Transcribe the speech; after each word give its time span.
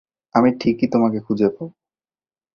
আমি 0.35 0.49
ঠিকই 0.59 0.87
তোমাকে 0.87 1.19
খুঁজে 1.19 1.47
পাবো। 1.47 1.65